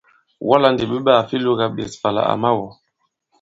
[0.47, 2.71] Wɔ lā ndì ɓe ɓaà fe lōgā ɓěs ifà àlà à ma-wɔ̃!